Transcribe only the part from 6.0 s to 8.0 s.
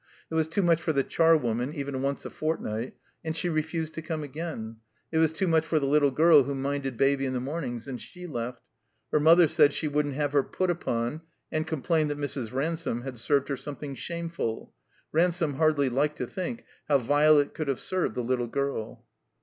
girl who minded Baby in the mornings,